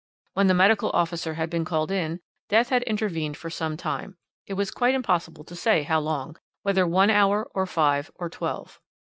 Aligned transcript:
When 0.33 0.47
the 0.47 0.55
medical 0.55 0.89
officer 0.95 1.35
had 1.35 1.47
been 1.51 1.63
called 1.63 1.91
in, 1.91 2.21
death 2.49 2.69
had 2.69 2.81
intervened 2.85 3.37
for 3.37 3.51
some 3.51 3.77
time; 3.77 4.17
it 4.47 4.55
was 4.55 4.71
quite 4.71 4.95
impossible 4.95 5.43
to 5.43 5.55
say 5.55 5.83
how 5.83 5.99
long, 5.99 6.37
whether 6.63 6.87
one 6.87 7.11
hour 7.11 7.47
or 7.53 7.67
five 7.67 8.09
or 8.15 8.27
twelve. 8.27 8.79